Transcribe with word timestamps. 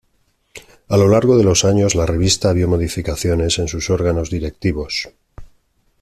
A 0.89 0.97
lo 0.97 1.07
largo 1.07 1.37
de 1.37 1.43
los 1.43 1.63
años, 1.63 1.93
la 1.93 2.07
revista 2.07 2.53
vio 2.53 2.67
modificaciones 2.67 3.59
en 3.59 3.67
sus 3.67 3.91
órganos 3.91 4.31
directivos. 4.31 5.09